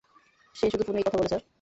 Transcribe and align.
সে 0.55 0.65
শুধু 0.71 0.83
ফোনেই 0.83 1.05
কথা 1.05 1.17
বলে, 1.17 1.29
স্যার। 1.29 1.43